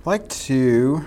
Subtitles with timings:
[0.00, 1.04] I'd like to.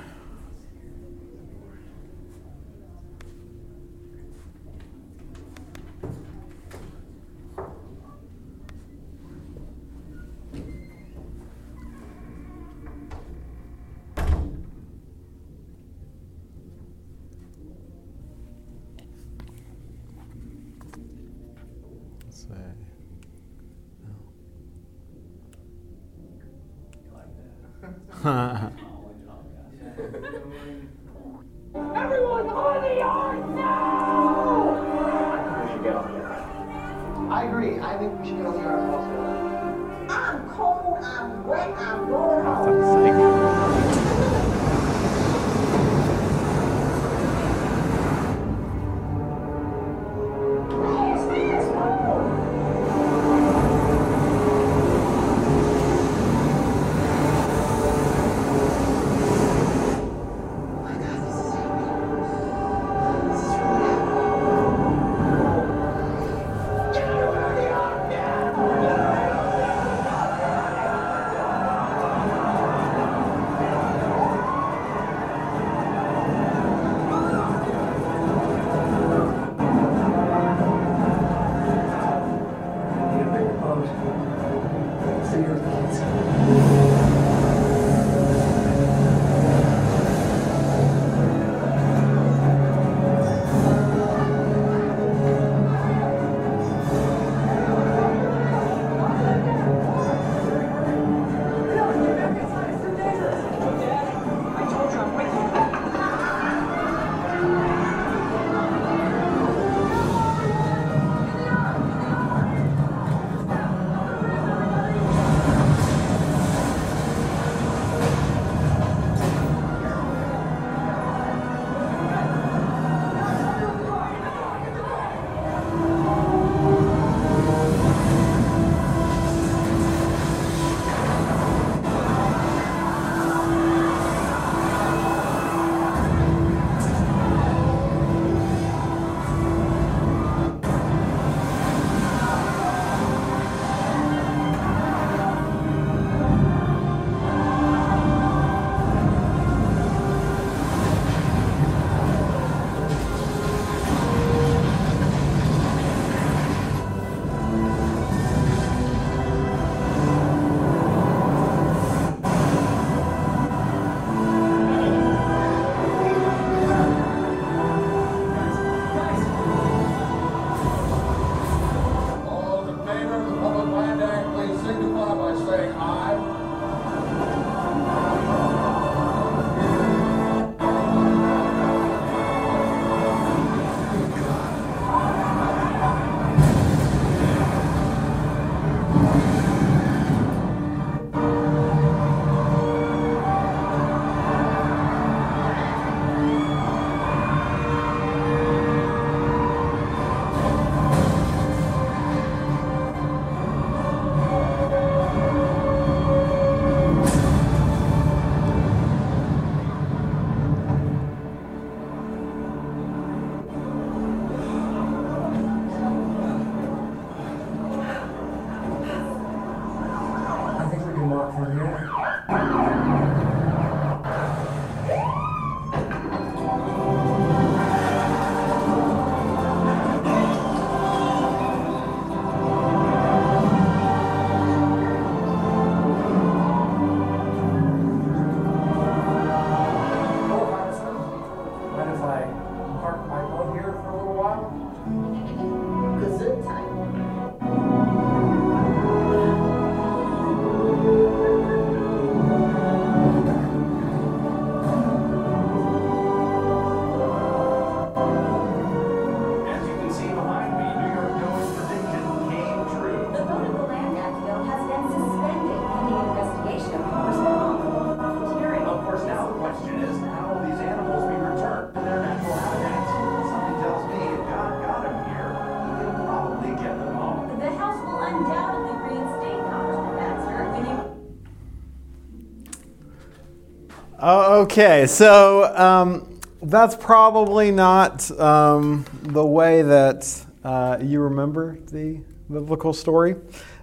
[284.52, 292.74] Okay, so um, that's probably not um, the way that uh, you remember the biblical
[292.74, 293.16] story,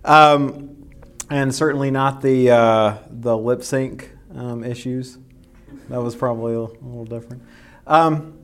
[0.06, 0.88] um,
[1.28, 5.18] and certainly not the uh, the lip sync um, issues.
[5.90, 7.42] That was probably a, little different.
[7.86, 8.38] Um,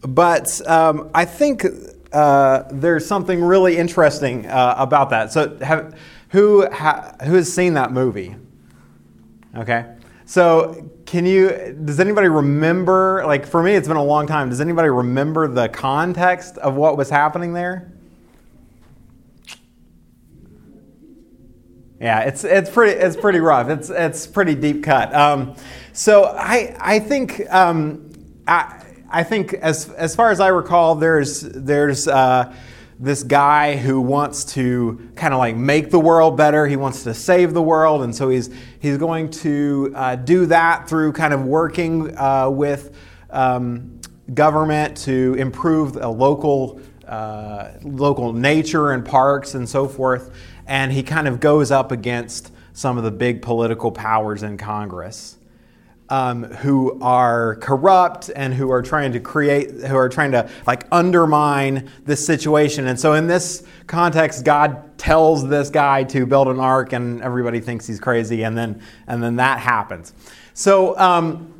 [0.00, 1.66] but um, I think
[2.10, 5.30] uh, there's something really interesting uh, about that.
[5.30, 5.98] So, have,
[6.30, 8.34] who ha, who has seen that movie?
[9.54, 9.96] Okay.
[10.26, 11.78] So, can you?
[11.84, 13.22] Does anybody remember?
[13.24, 14.50] Like for me, it's been a long time.
[14.50, 17.92] Does anybody remember the context of what was happening there?
[22.00, 23.68] Yeah, it's it's pretty it's pretty rough.
[23.68, 25.14] It's it's pretty deep cut.
[25.14, 25.54] Um,
[25.92, 28.10] so I I think um,
[28.48, 32.52] I I think as as far as I recall, there's there's uh,
[32.98, 36.66] this guy who wants to kind of like make the world better.
[36.66, 38.50] He wants to save the world, and so he's
[38.80, 42.96] he's going to uh, do that through kind of working uh, with
[43.30, 44.00] um,
[44.32, 50.34] government to improve a local uh, local nature and parks and so forth
[50.66, 55.35] and he kind of goes up against some of the big political powers in Congress.
[56.08, 60.86] Um, who are corrupt and who are trying to create, who are trying to like
[60.92, 62.86] undermine this situation.
[62.86, 67.58] And so, in this context, God tells this guy to build an ark, and everybody
[67.58, 70.12] thinks he's crazy, and then and then that happens.
[70.54, 71.52] So, um,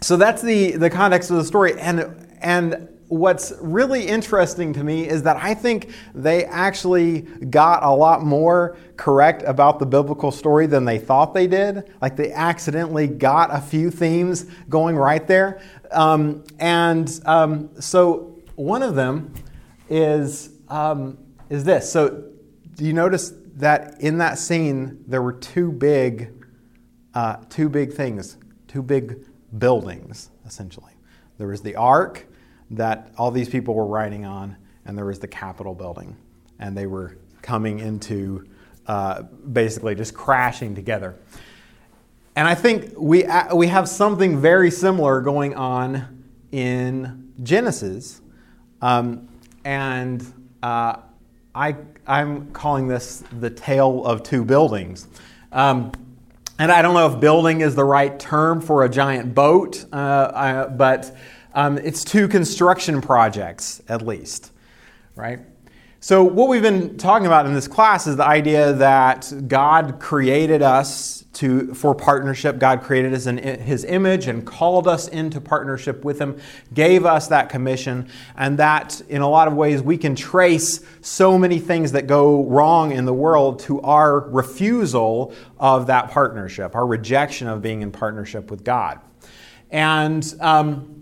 [0.00, 5.08] so that's the the context of the story, and and what's really interesting to me
[5.08, 10.66] is that I think they actually got a lot more correct about the biblical story
[10.66, 11.92] than they thought they did.
[12.00, 15.60] Like they accidentally got a few themes going right there.
[15.90, 19.34] Um, and um, so one of them
[19.88, 21.18] is, um,
[21.48, 21.90] is this.
[21.90, 22.30] So
[22.76, 26.32] do you notice that in that scene there were two big,
[27.14, 28.36] uh, two big things,
[28.68, 29.26] two big
[29.58, 30.92] buildings, essentially.
[31.38, 32.28] There was the ark
[32.70, 36.16] that all these people were riding on, and there was the Capitol building.
[36.58, 38.46] And they were coming into
[38.86, 41.16] uh, basically just crashing together.
[42.36, 48.20] And I think we, we have something very similar going on in Genesis.
[48.80, 49.28] Um,
[49.64, 50.24] and
[50.62, 50.96] uh,
[51.54, 51.76] I,
[52.06, 55.08] I'm calling this the tale of two buildings.
[55.52, 55.92] Um,
[56.58, 60.30] and I don't know if building is the right term for a giant boat, uh,
[60.34, 61.16] I, but
[61.60, 64.50] um, it's two construction projects, at least,
[65.14, 65.40] right?
[66.00, 70.62] So, what we've been talking about in this class is the idea that God created
[70.62, 72.58] us to, for partnership.
[72.58, 76.40] God created us in His image and called us into partnership with Him,
[76.72, 78.08] gave us that commission,
[78.38, 82.46] and that in a lot of ways we can trace so many things that go
[82.46, 87.92] wrong in the world to our refusal of that partnership, our rejection of being in
[87.92, 88.98] partnership with God.
[89.70, 90.99] And um,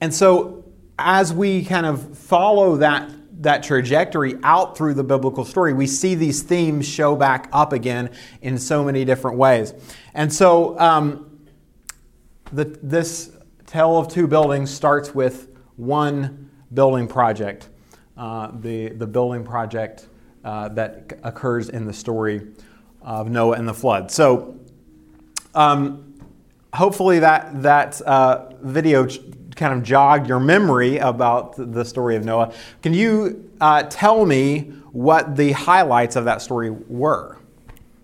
[0.00, 0.64] and so,
[0.98, 3.10] as we kind of follow that,
[3.42, 8.10] that trajectory out through the biblical story, we see these themes show back up again
[8.42, 9.74] in so many different ways.
[10.14, 11.40] And so, um,
[12.52, 13.30] the, this
[13.66, 17.68] tale of two buildings starts with one building project,
[18.16, 20.06] uh, the, the building project
[20.44, 22.48] uh, that occurs in the story
[23.02, 24.10] of Noah and the flood.
[24.10, 24.58] So,
[25.54, 26.14] um,
[26.72, 29.06] hopefully, that, that uh, video
[29.60, 32.54] kind of jogged your memory about the story of Noah.
[32.82, 37.36] Can you uh, tell me what the highlights of that story were?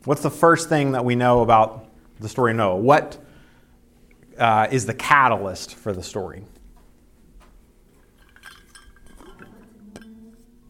[0.05, 1.89] What's the first thing that we know about
[2.21, 2.77] the story of Noah?
[2.77, 3.19] What
[4.39, 6.45] uh, is the catalyst for the story?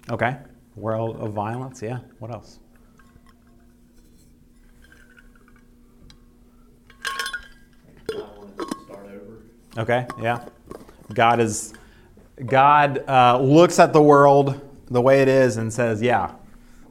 [0.08, 0.36] Okay,
[0.76, 1.98] world of violence, yeah.
[2.20, 2.60] What else?
[9.76, 10.44] Okay, yeah.
[11.12, 11.72] God is
[12.44, 16.32] God uh, looks at the world the way it is and says, "Yeah,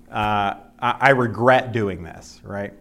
[0.09, 2.73] uh, I, I regret doing this." Right,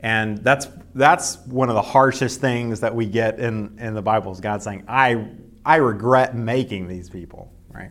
[0.00, 4.32] and that's that's one of the harshest things that we get in in the Bible
[4.32, 5.28] is God saying, "I
[5.64, 7.90] I regret making these people." Right.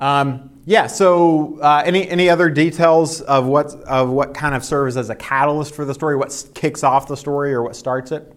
[0.00, 0.86] Um, yeah.
[0.86, 5.14] So, uh, any any other details of what of what kind of serves as a
[5.14, 6.16] catalyst for the story?
[6.16, 8.33] What kicks off the story or what starts it?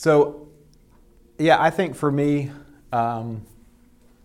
[0.00, 0.48] So,
[1.38, 2.50] yeah, I think for me,
[2.90, 3.44] um,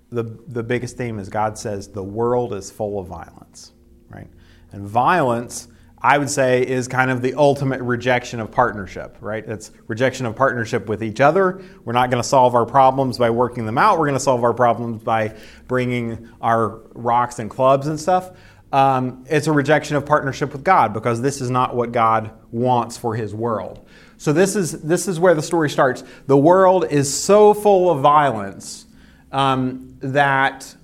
[0.10, 3.74] the, the biggest theme is God says the world is full of violence,
[4.08, 4.30] right?
[4.72, 5.68] And violence,
[6.02, 9.44] I would say, is kind of the ultimate rejection of partnership, right?
[9.46, 11.62] It's rejection of partnership with each other.
[11.84, 14.00] We're not going to solve our problems by working them out.
[14.00, 15.36] We're going to solve our problems by
[15.68, 18.32] bringing our rocks and clubs and stuff.
[18.72, 22.96] Um, it's a rejection of partnership with God because this is not what God wants
[22.98, 23.85] for His world.
[24.18, 26.04] So this is this is where the story starts.
[26.28, 28.86] The world is so full of violence
[29.32, 30.76] um, that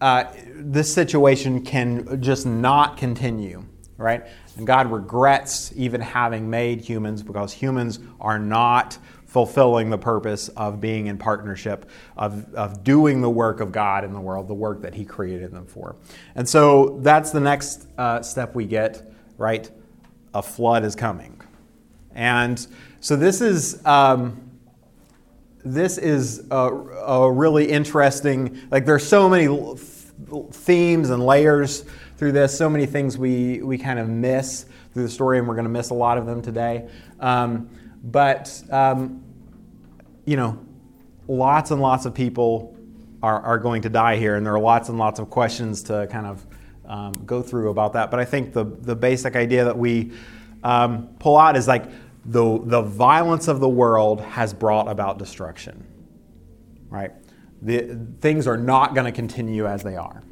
[0.00, 3.64] uh, this situation can just not continue,
[3.96, 4.26] right?
[4.56, 10.80] And God regrets even having made humans because humans are not fulfilling the purpose of
[10.80, 14.82] being in partnership, of, of doing the work of God in the world, the work
[14.82, 15.94] that He created them for.
[16.34, 19.08] And so that's the next uh, step we get,
[19.38, 19.70] right?
[20.34, 21.39] A flood is coming.
[22.14, 22.66] And
[23.00, 23.84] so this is.
[23.86, 24.50] Um,
[25.64, 29.46] this is a, a, really interesting like there's so many
[30.52, 31.84] themes and layers
[32.16, 35.54] through this so many things we, we kind of miss through the story and we're
[35.54, 36.88] going to miss a lot of them today
[37.20, 37.68] um,
[38.04, 39.22] but um,
[40.24, 40.58] you know
[41.28, 42.76] lots and lots of people
[43.22, 46.06] are, are going to die here and there are lots and lots of questions to
[46.10, 46.46] kind of
[46.86, 50.10] um, go through about that but i think the, the basic idea that we
[50.62, 51.90] um, pull out is like
[52.24, 55.86] the, the violence of the world has brought about destruction.
[56.88, 57.12] Right?
[57.62, 60.22] The, things are not going to continue as they are.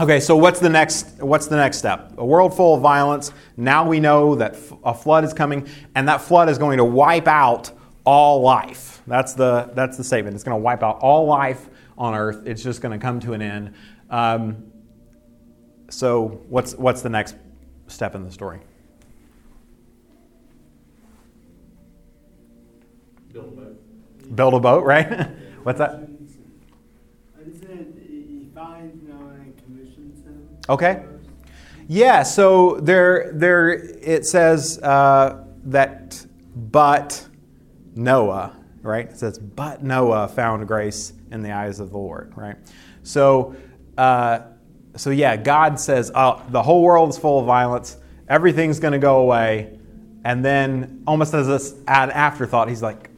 [0.00, 2.14] Okay, so what's the next what's the next step?
[2.16, 3.32] A world full of violence.
[3.58, 7.28] Now we know that a flood is coming and that flood is going to wipe
[7.28, 7.70] out
[8.04, 9.02] all life.
[9.06, 10.36] That's the that's the statement.
[10.36, 12.46] It's going to wipe out all life on earth.
[12.46, 13.74] It's just going to come to an end.
[14.08, 14.72] Um,
[15.90, 17.36] so what's what's the next
[17.88, 18.60] step in the story?
[23.32, 24.36] Build a boat.
[24.36, 25.28] Build a boat, right?
[25.62, 26.08] What's that?
[30.70, 31.02] Okay.
[31.88, 37.26] Yeah, so there, there it says uh, that, but
[37.96, 39.06] Noah, right?
[39.06, 42.56] It says, but Noah found grace in the eyes of the Lord, right?
[43.02, 43.56] So,
[43.98, 44.42] uh,
[44.94, 47.96] so yeah, God says, oh, the whole world is full of violence.
[48.28, 49.76] Everything's going to go away.
[50.24, 53.09] And then, almost as an afterthought, he's like,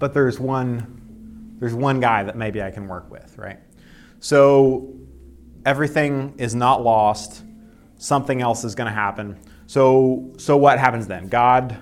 [0.00, 3.60] but there's one, there's one guy that maybe I can work with, right?
[4.18, 4.94] So
[5.64, 7.44] everything is not lost.
[7.96, 9.38] Something else is going to happen.
[9.66, 11.28] So, so what happens then?
[11.28, 11.76] God,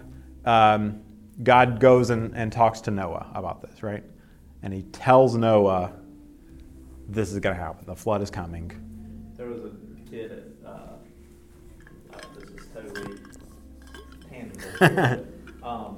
[0.45, 1.01] um,
[1.43, 4.03] God goes and, and talks to Noah about this, right?
[4.63, 5.93] And he tells Noah,
[7.09, 7.87] this is going to happen.
[7.87, 8.73] The flood is coming.
[9.37, 9.71] There was a
[10.11, 10.79] kid at, uh,
[12.13, 13.17] uh, this is totally
[14.29, 15.27] tangible,
[15.63, 15.98] um,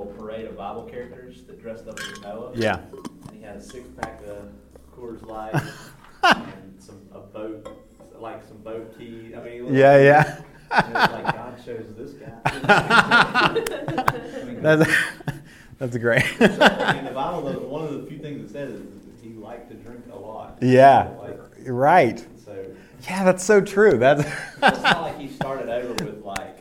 [0.00, 2.52] little parade of Bible characters that dressed up as Noah.
[2.54, 2.80] Yeah.
[3.28, 4.48] And he had a six pack of
[4.96, 5.54] Coors Light
[6.22, 7.68] and some a boat,
[8.18, 9.34] like some boat keys.
[9.36, 10.40] I mean, yeah, yeah.
[10.70, 12.32] And it's like God shows this guy.
[14.62, 14.90] that's,
[15.78, 16.24] that's great.
[16.38, 18.86] so, I mean, the Bible, one of the few things it says is
[19.22, 20.58] he liked to drink a lot.
[20.62, 21.10] Yeah.
[21.20, 22.24] Like, right.
[22.44, 22.66] So.
[23.02, 23.98] Yeah, that's so true.
[23.98, 24.22] That's.
[24.62, 26.59] it's not like he started over with like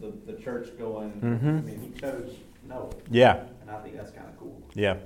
[0.00, 1.12] the, the church going.
[1.12, 1.48] Mm-hmm.
[1.48, 2.36] I mean, he chose
[2.66, 2.90] Noah.
[3.10, 3.44] Yeah.
[3.62, 4.62] And I think that's kind of cool.
[4.74, 4.96] Yeah.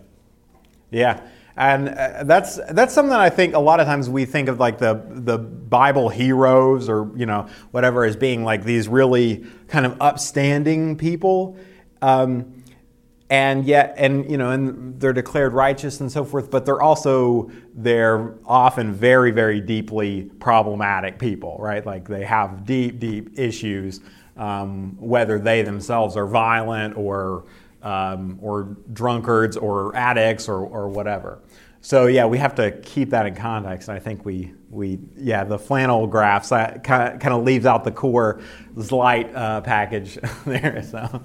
[0.90, 1.20] Yeah.
[1.56, 4.58] And uh, that's that's something that I think a lot of times we think of
[4.58, 9.84] like the the Bible heroes or you know whatever as being like these really kind
[9.84, 11.58] of upstanding people,
[12.00, 12.64] um,
[13.28, 17.50] and yet and you know and they're declared righteous and so forth, but they're also
[17.74, 21.84] they're often very very deeply problematic people, right?
[21.84, 24.00] Like they have deep deep issues,
[24.42, 27.44] um, whether they themselves are violent or
[27.82, 31.38] um, or drunkards or addicts or, or whatever.
[31.80, 33.88] So yeah, we have to keep that in context.
[33.88, 38.42] I think we, we yeah, the flannel graphs that kind of, leaves out the Coors
[38.90, 40.82] Light uh, package there.
[40.82, 41.24] So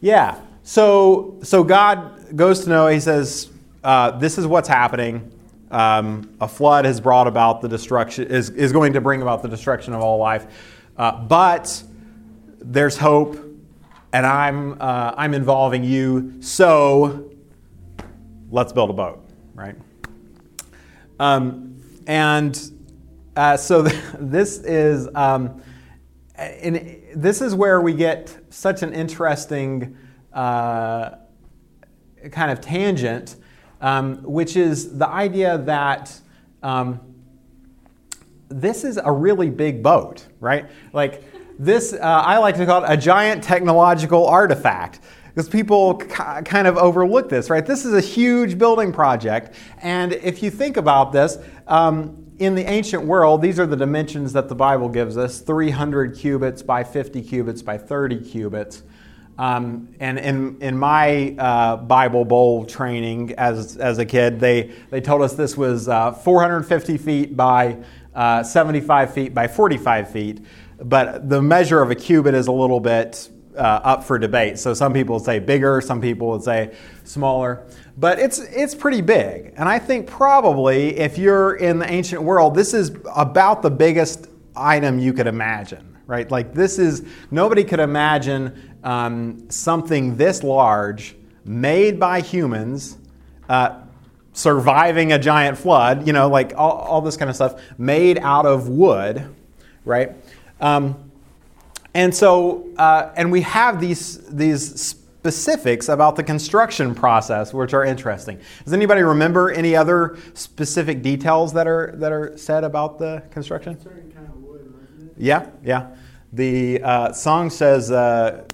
[0.00, 2.92] yeah, so so God goes to Noah.
[2.92, 3.50] He says,
[3.82, 5.32] uh, "This is what's happening.
[5.70, 9.48] Um, a flood has brought about the destruction is is going to bring about the
[9.48, 10.46] destruction of all life,
[10.96, 11.82] uh, but
[12.72, 13.46] there's hope."
[14.16, 17.30] and I'm, uh, I'm involving you, so
[18.50, 19.22] let's build a boat,
[19.54, 19.76] right?
[21.20, 22.58] Um, and
[23.36, 23.82] uh, so
[24.18, 25.60] this is, um,
[26.38, 29.96] in, this is where we get such an interesting
[30.32, 31.16] uh,
[32.30, 33.36] kind of tangent,
[33.82, 36.18] um, which is the idea that
[36.62, 37.00] um,
[38.48, 40.70] this is a really big boat, right?
[40.94, 41.22] Like,
[41.58, 46.78] this, uh, I like to call it a giant technological artifact because people kind of
[46.78, 47.64] overlook this, right?
[47.64, 49.54] This is a huge building project.
[49.82, 54.32] And if you think about this, um, in the ancient world, these are the dimensions
[54.32, 58.82] that the Bible gives us 300 cubits by 50 cubits by 30 cubits.
[59.38, 65.02] Um, and in, in my uh, Bible Bowl training as, as a kid, they, they
[65.02, 67.76] told us this was uh, 450 feet by
[68.14, 70.40] uh, 75 feet by 45 feet
[70.78, 74.58] but the measure of a cubit is a little bit uh, up for debate.
[74.58, 77.66] So some people would say bigger, some people would say smaller,
[77.96, 79.54] but it's it's pretty big.
[79.56, 84.28] And I think probably if you're in the ancient world, this is about the biggest
[84.54, 86.30] item you could imagine, right?
[86.30, 92.98] Like this is nobody could imagine um, something this large made by humans.
[93.48, 93.82] Uh,
[94.32, 98.44] surviving a giant flood, you know, like all, all this kind of stuff, made out
[98.44, 99.34] of wood,
[99.86, 100.12] right?
[100.60, 101.10] Um,
[101.94, 104.94] and so, uh, and we have these, these
[105.26, 108.38] specifics about the construction process, which are interesting.
[108.64, 113.80] Does anybody remember any other specific details that are, that are said about the construction?
[113.80, 115.14] Certain kind of wood, wasn't it?
[115.16, 115.96] Yeah, yeah.
[116.32, 118.46] The uh, song says, uh,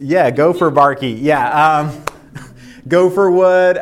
[0.00, 1.10] yeah, gopher barky.
[1.10, 2.04] Yeah, um,
[2.88, 3.76] gopher wood.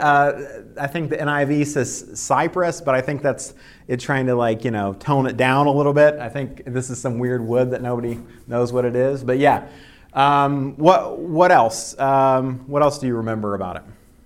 [0.80, 3.54] I think the NIV says cypress, but I think that's
[3.86, 6.14] it's trying to like you know tone it down a little bit.
[6.18, 9.22] I think this is some weird wood that nobody knows what it is.
[9.22, 9.68] But yeah,
[10.14, 11.98] um, what what else?
[11.98, 13.82] Um, what else do you remember about it?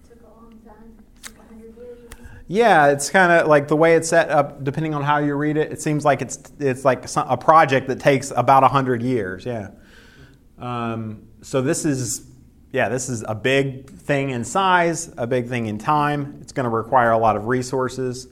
[0.08, 2.10] Took a long time, took 100 years.
[2.46, 4.62] Yeah, it's kind of like the way it's set up.
[4.62, 7.98] Depending on how you read it, it seems like it's it's like a project that
[7.98, 9.44] takes about hundred years.
[9.44, 9.70] Yeah.
[10.58, 12.30] Um, so this is
[12.74, 16.38] yeah, this is a big thing in size, a big thing in time.
[16.40, 18.26] It's going to require a lot of resources.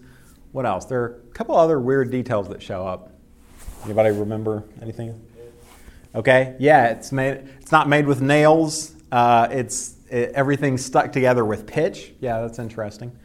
[0.51, 0.85] What else?
[0.85, 3.13] There are a couple other weird details that show up.
[3.85, 5.25] Anybody remember anything?
[6.13, 7.49] Okay, yeah, it's made.
[7.61, 8.97] It's not made with nails.
[9.13, 12.13] Uh, it's it, everything's stuck together with pitch.
[12.21, 13.17] Yeah, that's interesting.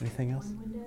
[0.00, 0.46] Anything else?
[0.46, 0.86] One window.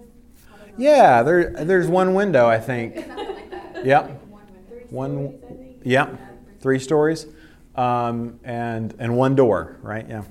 [0.51, 0.83] I don't know.
[0.83, 2.95] Yeah, there, there's one window, I think.
[2.95, 3.85] Like.
[3.85, 4.09] Yep.
[4.09, 4.67] Like one window.
[4.67, 5.77] Three One, stories, I think.
[5.85, 6.19] yep,
[6.59, 7.27] three stories,
[7.75, 10.07] um, and and one door, right?
[10.07, 10.23] Yeah,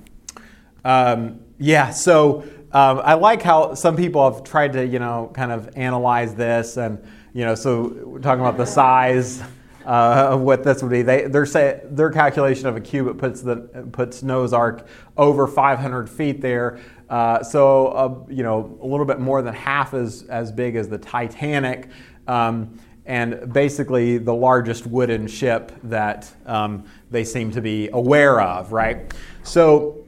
[0.83, 1.91] um, yeah.
[1.91, 6.35] So um, I like how some people have tried to, you know, kind of analyze
[6.35, 9.41] this, and you know, so we're talking about the size
[9.85, 11.01] uh, of what this would be.
[11.01, 13.57] They their say their calculation of a cubit puts the
[13.91, 16.79] puts Noah's Ark over 500 feet there.
[17.09, 20.87] Uh, so uh, you know, a little bit more than half as as big as
[20.87, 21.89] the Titanic.
[22.27, 28.71] Um, and basically the largest wooden ship that um, they seem to be aware of,
[28.71, 29.13] right?
[29.43, 30.05] So,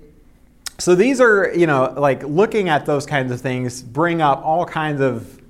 [0.77, 4.65] so these are, you know, like looking at those kinds of things bring up all
[4.65, 5.41] kinds of,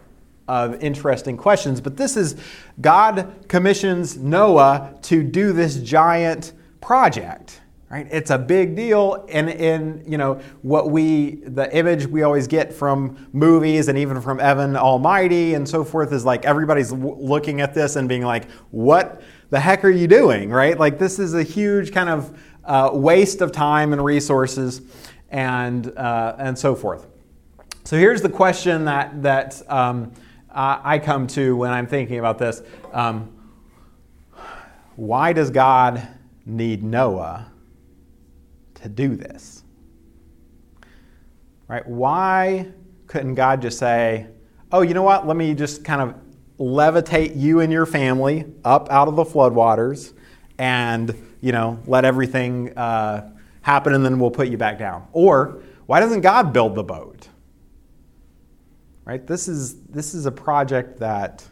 [0.48, 1.82] of interesting questions.
[1.82, 2.36] But this is
[2.80, 7.62] God commissions Noah to do this giant project.
[7.94, 8.08] Right?
[8.10, 12.74] It's a big deal, and in you know what we the image we always get
[12.74, 17.62] from movies and even from Evan Almighty and so forth is like everybody's w- looking
[17.62, 20.76] at this and being like, "What the heck are you doing?" Right?
[20.76, 24.82] Like this is a huge kind of uh, waste of time and resources,
[25.30, 27.06] and uh, and so forth.
[27.84, 30.14] So here's the question that that um,
[30.50, 33.32] I come to when I'm thinking about this: um,
[34.96, 36.08] Why does God
[36.44, 37.53] need Noah?
[38.84, 39.64] To do this?
[41.68, 41.88] Right?
[41.88, 42.68] Why
[43.08, 44.28] couldn't God just say,
[44.72, 45.26] oh, you know what?
[45.26, 46.16] Let me just kind of
[46.60, 50.14] levitate you and your family up out of the floodwaters
[50.58, 55.08] and, you know, let everything uh, happen and then we'll put you back down?
[55.14, 57.28] Or why doesn't God build the boat?
[59.06, 59.26] Right?
[59.26, 61.46] This is, this is a project that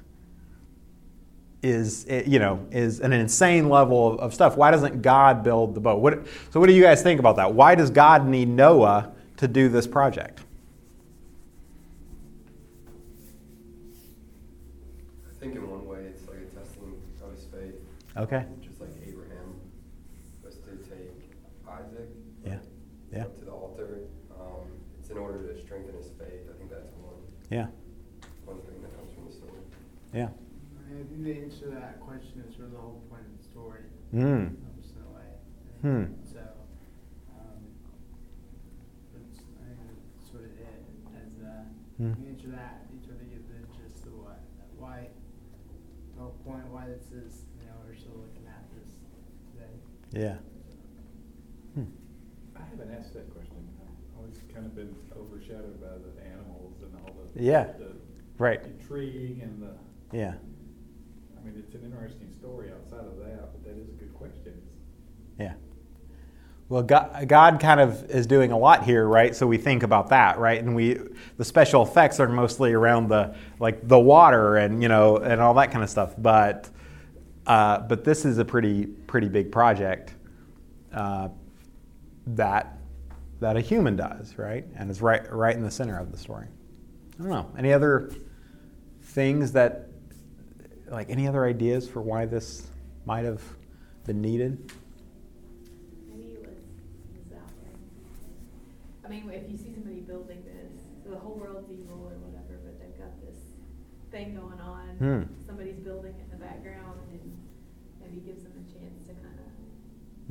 [1.63, 4.57] is you know is an insane level of, of, stuff.
[4.57, 5.99] Why doesn't God build the boat?
[5.99, 7.53] What, so what do you guys think about that?
[7.53, 10.39] Why does God need Noah to do this project?
[15.29, 16.93] I think in one way it's like a testing
[17.23, 17.75] of his faith.
[18.17, 18.45] Okay.
[18.61, 19.55] Just like Abraham
[20.43, 21.11] was to take
[21.67, 22.09] Isaac
[22.45, 22.57] Yeah.
[23.11, 23.23] Yeah.
[23.23, 23.99] to the altar.
[24.31, 24.65] Um,
[24.99, 26.49] it's in order to strengthen his faith.
[26.49, 27.15] I think that's one
[27.49, 27.67] Yeah.
[28.45, 29.61] one thing that comes from the story.
[30.13, 30.29] Yeah.
[31.21, 33.81] I the answer to that question is sort of the whole point of the story.
[34.13, 34.57] Mm.
[34.57, 35.29] Almost in a way.
[35.85, 36.05] Hmm.
[36.25, 36.41] So,
[37.37, 37.61] um,
[39.13, 40.81] that's, I think that's sort of it.
[41.21, 41.61] As uh,
[42.01, 42.17] Hmm.
[42.17, 44.41] you answer that, you sort of get the gist of what,
[44.81, 45.09] why,
[46.17, 48.97] the whole point, why this is, you know, we're still looking at this
[49.53, 49.77] today.
[50.09, 50.37] Yeah.
[52.57, 53.61] I haven't asked that question.
[53.77, 57.73] I've always kind of been overshadowed by the animals and all the Yeah.
[57.77, 57.93] the
[58.39, 58.63] Right.
[58.65, 59.77] intrigue and the.
[60.17, 60.35] Yeah.
[61.37, 64.61] I mean, it's an interesting story outside of that, but that is a good question.
[65.39, 65.53] Yeah.
[66.71, 69.35] Well, God, kind of is doing a lot here, right?
[69.35, 70.57] So we think about that, right?
[70.57, 70.97] And we,
[71.35, 75.53] the special effects are mostly around the like the water and you know and all
[75.55, 76.15] that kind of stuff.
[76.17, 76.69] But
[77.45, 80.13] uh, but this is a pretty pretty big project
[80.93, 81.27] uh,
[82.27, 82.77] that
[83.41, 84.65] that a human does, right?
[84.77, 86.47] And is right right in the center of the story.
[87.19, 87.51] I don't know.
[87.57, 88.13] Any other
[89.01, 89.89] things that
[90.89, 92.65] like any other ideas for why this
[93.05, 93.41] might have
[94.05, 94.71] been needed.
[96.07, 97.73] Maybe it was, it was out there.
[99.00, 100.71] I mean, if you see somebody building this,
[101.03, 103.37] so the whole world's evil or whatever, but they've got this
[104.11, 104.87] thing going on.
[105.03, 105.21] Hmm.
[105.45, 107.19] Somebody's building it in the background and
[107.99, 109.51] maybe gives them a chance to kind of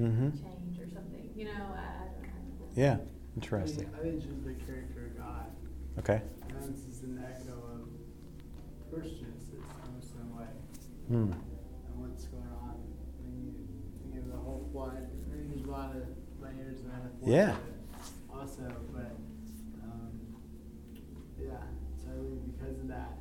[0.00, 0.30] Mm-hmm.
[0.32, 1.28] change or something.
[1.36, 2.72] You know, I, I don't know.
[2.74, 3.84] Yeah, I interesting.
[3.84, 5.46] think, I think it's just the character of God.
[5.98, 6.22] Okay.
[6.48, 7.84] And this is an echo of
[8.88, 10.48] Christians Genesis almost in a way.
[11.08, 11.32] Hmm.
[11.36, 12.80] And what's going on
[13.20, 13.52] when you
[14.00, 15.04] think of the whole flood.
[15.04, 16.08] I think there's a lot of
[16.40, 17.28] layers and metaphors.
[17.28, 17.52] Yeah.
[17.52, 17.76] to it
[18.32, 18.64] Also,
[18.94, 19.12] but
[19.84, 20.16] um,
[21.36, 21.60] yeah,
[22.00, 23.18] so I believe because of that,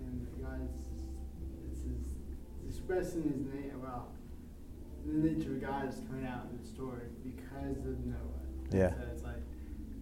[0.00, 0.80] and God's
[1.68, 3.80] this is expressing His name.
[3.82, 4.08] Well,
[5.06, 8.16] the nature of God is coming out in the story because of Noah.
[8.70, 8.90] Yeah.
[8.90, 9.42] So it's like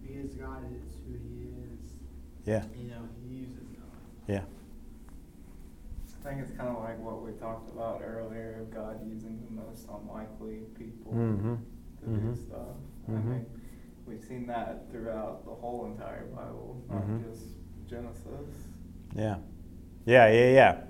[0.03, 1.93] because God is who He is.
[2.45, 2.63] Yeah.
[2.75, 4.27] You know, He uses Noah.
[4.27, 4.41] Yeah.
[6.23, 9.51] I think it's kind of like what we talked about earlier, of God using the
[9.61, 11.55] most unlikely people Mm-hmm.
[11.55, 12.35] to Mhm.
[12.35, 12.75] do stuff.
[13.07, 13.29] I Mhm.
[13.31, 13.47] think
[14.05, 17.23] we've seen that throughout the whole entire Bible, not Mhm.
[17.23, 17.45] just
[17.87, 18.67] Genesis.
[19.15, 19.39] Yeah.
[20.05, 20.83] Yeah, yeah, yeah.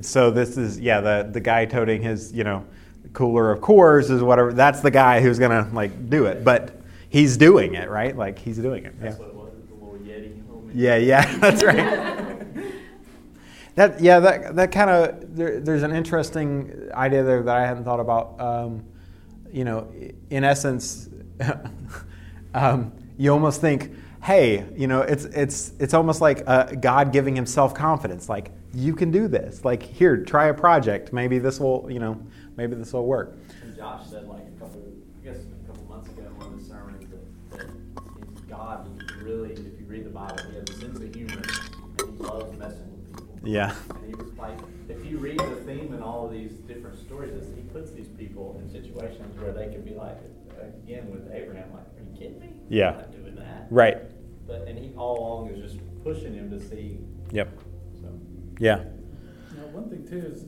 [0.00, 2.64] So this is yeah the the guy toting his you know
[3.12, 4.52] cooler of Coors is whatever.
[4.52, 8.16] That's the guy who's gonna like do it, but he's doing it right.
[8.16, 8.94] Like he's doing it.
[9.02, 9.14] Yeah.
[9.14, 10.76] What it was, the little Yeti moment.
[10.76, 11.76] Yeah, yeah, that's right.
[13.74, 17.84] that yeah, that that kind of there, there's an interesting idea there that I hadn't
[17.84, 18.40] thought about.
[18.40, 18.84] Um,
[19.52, 19.90] you know,
[20.30, 21.08] in essence,
[22.54, 27.34] um, you almost think, hey, you know, it's it's it's almost like uh, God giving
[27.34, 29.64] himself confidence, like you can do this.
[29.64, 31.12] Like here, try a project.
[31.12, 32.20] Maybe this will, you know,
[32.56, 33.38] maybe this will work.
[33.62, 34.82] And Josh said like a couple,
[35.20, 38.88] I guess a couple months ago in one of the sermons that, that God
[39.22, 42.58] really, if you read the Bible, he has a sense of humor and he loves
[42.58, 43.38] messing with people.
[43.42, 43.74] Yeah.
[43.90, 47.32] And he was like, if you read the theme in all of these different stories,
[47.32, 50.18] is he puts these people in situations where they could be like,
[50.88, 52.50] again with Abraham, like, are you kidding me?
[52.68, 52.90] Yeah.
[52.90, 53.66] I'm not doing that.
[53.70, 53.98] Right.
[54.46, 56.98] But and he all along is just pushing him to see.
[57.32, 57.48] Yep.
[58.58, 58.84] Yeah.
[59.56, 60.44] Now, one thing too is,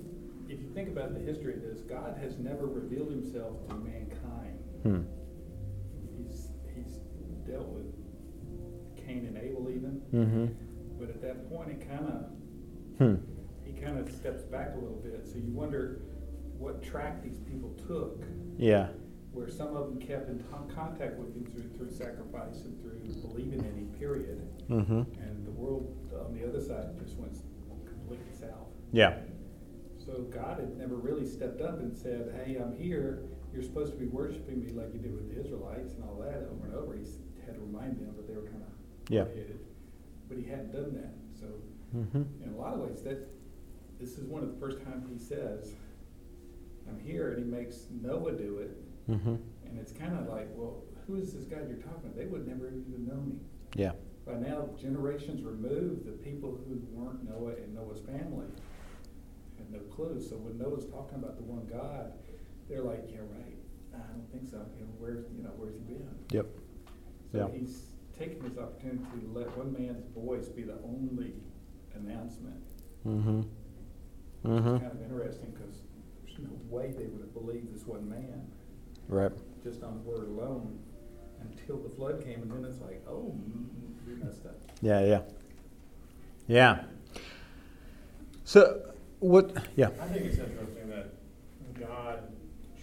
[0.49, 4.59] if you think about the history of this, God has never revealed himself to mankind.
[4.83, 5.03] Hmm.
[6.17, 6.97] He's, he's
[7.47, 7.87] dealt with
[8.97, 10.03] Cain and Abel even.
[10.13, 10.47] Mm-hmm.
[10.99, 12.27] But at that point, it kind of,
[12.99, 13.15] Hmm.
[13.65, 15.27] he kind of steps back a little bit.
[15.27, 16.03] So you wonder
[16.59, 18.23] what track these people took,
[18.59, 18.89] Yeah.
[19.33, 22.99] where some of them kept in ton- contact with him through, through sacrifice and through
[23.23, 24.43] believing in him, period.
[24.69, 25.01] Mm-hmm.
[25.23, 25.97] And the world
[26.27, 27.37] on the other side just went.
[28.93, 29.19] Yeah.
[29.99, 33.23] So God had never really stepped up and said, "Hey, I'm here.
[33.53, 36.49] You're supposed to be worshiping me like you did with the Israelites and all that."
[36.51, 37.05] Over and over, he
[37.47, 39.25] had to remind them, that they were kind of Yeah.
[39.25, 39.61] hard-headed.
[40.29, 41.15] But he hadn't done that.
[41.39, 41.47] So,
[41.97, 42.23] Mm-hmm.
[42.45, 43.27] in a lot of ways, that
[43.99, 45.75] this is one of the first times he says,
[46.89, 48.77] "I'm here," and he makes Noah do it.
[49.09, 49.35] Mm-hmm.
[49.67, 52.17] And it's kind of like, well, who is this God you're talking about?
[52.17, 53.41] They would never even know me."
[53.75, 53.93] Yeah.
[54.25, 58.47] By now, generations removed, the people who weren't Noah and Noah's family
[59.73, 60.21] had no clue.
[60.21, 62.13] So when Noah's talking about the one God,
[62.69, 63.57] they're like, "Yeah, right.
[63.95, 64.59] I don't think so.
[64.79, 66.47] You know, where's you know where's he been?" Yep.
[67.33, 67.59] So Yeah.
[67.59, 67.83] he's
[68.19, 71.35] taking this opportunity to let one man's voice be the only
[71.95, 72.63] announcement.
[73.07, 73.43] Mm-hmm.
[74.45, 74.77] Mm-hmm.
[74.79, 75.83] kind of interesting because
[76.25, 78.51] there's no way they would have believed this one man
[79.09, 79.33] Right.
[79.63, 80.79] just on word alone
[81.43, 83.67] until the flood came, and then it's like, "Oh, mm,
[84.07, 85.01] we messed up." Yeah.
[85.05, 85.23] Yeah.
[86.47, 86.85] Yeah.
[88.45, 88.90] So
[89.21, 89.57] what?
[89.77, 89.91] Yeah.
[90.01, 91.15] I think it's interesting that
[91.79, 92.21] God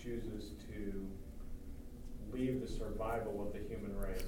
[0.03, 1.07] chooses to
[2.33, 4.23] leave the survival of the human race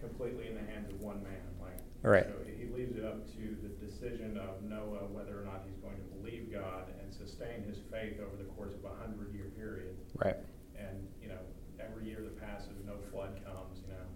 [0.00, 1.42] completely in the hands of one man.
[1.60, 2.24] Like, Right.
[2.26, 5.96] so he leaves it up to the decision of Noah whether or not he's going
[5.98, 9.96] to believe God and sustain his faith over the course of a hundred year period.
[10.14, 10.36] Right.
[10.78, 11.42] And, you know,
[11.82, 14.06] every year that passes, no flood comes, you know.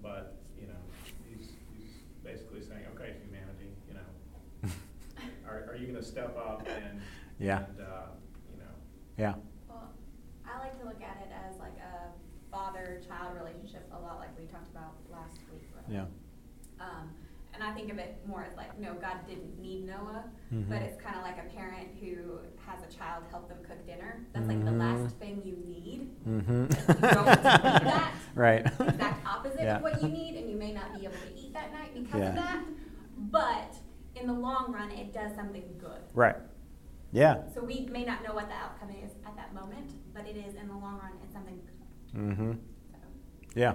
[0.00, 0.78] But, you know,
[1.28, 1.90] he's, he's
[2.22, 3.27] basically saying, okay, humanity, you know,
[5.48, 7.00] are, are you gonna step up and,
[7.38, 7.58] Yeah.
[7.68, 8.06] and, uh,
[8.52, 8.72] you know,
[9.16, 9.34] Yeah.
[9.68, 9.90] Well,
[10.46, 12.10] I like to look at it as like a
[12.50, 15.62] father-child relationship, a lot like we talked about last week.
[15.90, 16.04] Yeah.
[16.80, 17.10] Um,
[17.54, 20.68] and I think of it more as like, no, God didn't need Noah, Mhm.
[20.68, 24.20] but it's kind of like a parent who has a child help them cook dinner.
[24.32, 26.10] That's like the last thing you need.
[26.28, 26.62] Mm-hmm.
[26.62, 26.68] You
[27.14, 28.12] don't need that.
[28.34, 28.64] Right.
[28.66, 29.76] It's the exact opposite Yeah.
[29.76, 32.20] of what you need, and you may not be able to eat that night because
[32.20, 32.28] Yeah.
[32.28, 32.64] of that.
[33.16, 33.74] But
[34.20, 36.00] in the long run, it does something good.
[36.14, 36.36] Right.
[37.12, 37.42] Yeah.
[37.54, 40.54] So we may not know what the outcome is at that moment, but it is
[40.54, 41.58] in the long run, it's something
[42.12, 42.20] good.
[42.20, 42.52] Mm-hmm.
[43.54, 43.74] Yeah.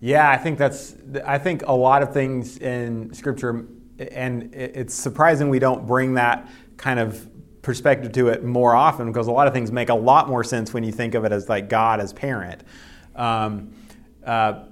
[0.00, 0.96] Yeah, I think that's.
[1.24, 3.66] I think a lot of things in Scripture,
[3.98, 7.26] and it's surprising we don't bring that kind of
[7.62, 10.74] perspective to it more often because a lot of things make a lot more sense
[10.74, 12.62] when you think of it as like God as parent.
[13.16, 13.72] Um,
[14.24, 14.64] uh,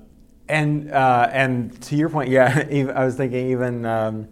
[0.48, 4.28] and uh, and to your point, yeah, I was thinking even um,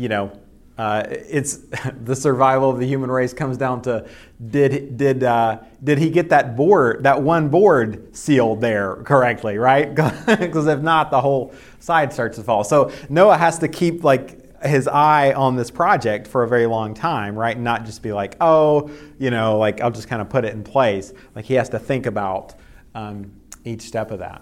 [0.00, 0.32] you know
[0.78, 1.58] uh, it's
[2.04, 4.08] the survival of the human race comes down to
[4.48, 9.94] did did uh, did he get that board that one board sealed there correctly right?
[10.26, 12.64] Because if not the whole side starts to fall.
[12.64, 16.94] So Noah has to keep like his eye on this project for a very long
[16.94, 17.54] time right?
[17.54, 20.54] And not just be like oh you know like I'll just kind of put it
[20.54, 21.12] in place.
[21.34, 22.54] Like he has to think about
[22.94, 23.30] um,
[23.66, 24.40] each step of that.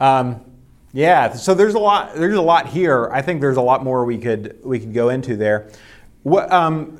[0.00, 0.44] Um,
[0.92, 2.14] yeah, so there's a lot.
[2.14, 3.08] There's a lot here.
[3.10, 5.70] I think there's a lot more we could we could go into there.
[6.22, 6.98] What um,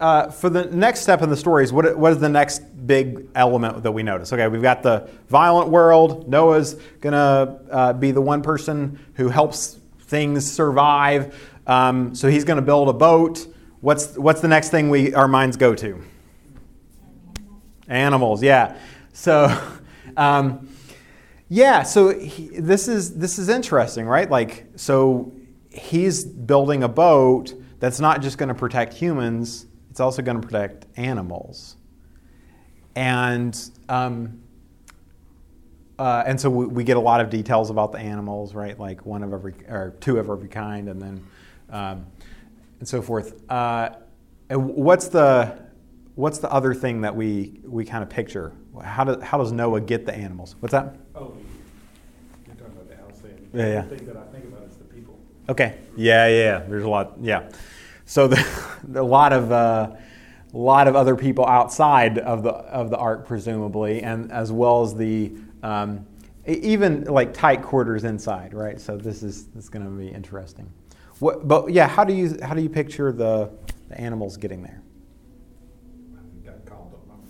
[0.00, 3.28] uh, for the next step in the story is what what is the next big
[3.36, 4.32] element that we notice?
[4.32, 6.28] Okay, we've got the violent world.
[6.28, 11.38] Noah's gonna uh, be the one person who helps things survive.
[11.68, 13.46] Um, so he's gonna build a boat.
[13.80, 16.02] What's what's the next thing we our minds go to?
[17.86, 18.42] Animals.
[18.42, 18.76] Yeah.
[19.12, 19.56] So.
[20.16, 20.68] Um,
[21.48, 24.30] yeah, so he, this is this is interesting, right?
[24.30, 25.32] Like, so
[25.70, 30.46] he's building a boat that's not just going to protect humans; it's also going to
[30.46, 31.76] protect animals.
[32.94, 33.58] And
[33.88, 34.42] um,
[35.98, 38.78] uh, and so we, we, get a lot of details about the animals, right?
[38.78, 41.26] Like one of every or two of every kind, and then
[41.70, 42.06] um,
[42.78, 43.50] and so forth.
[43.50, 43.90] Uh,
[44.50, 45.58] and what's the
[46.14, 48.52] what's the other thing that we we kind of picture?
[48.84, 50.56] How does how does Noah get the animals?
[50.60, 50.96] What's that?
[51.14, 51.36] Oh,
[52.46, 53.38] you're talking about the Alcine.
[53.52, 53.80] Yeah, yeah.
[53.82, 55.18] The thing that I think about is the people.
[55.48, 55.78] Okay.
[55.96, 56.58] Yeah, yeah.
[56.68, 57.14] There's a lot.
[57.20, 57.50] Yeah.
[58.04, 58.44] So the,
[58.94, 59.92] a lot of uh,
[60.52, 64.82] a lot of other people outside of the of the ark, presumably, and as well
[64.82, 66.06] as the um,
[66.46, 68.80] even like tight quarters inside, right?
[68.80, 70.72] So this is this is going to be interesting.
[71.18, 73.50] What, but yeah, how do you how do you picture the,
[73.88, 74.82] the animals getting there?
[76.44, 77.00] God called them.
[77.10, 77.28] I mean,